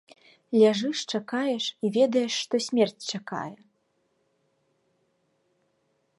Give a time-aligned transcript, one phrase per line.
[0.59, 3.53] Ляжыш, чакаеш і ведаеш, што смерць чакае.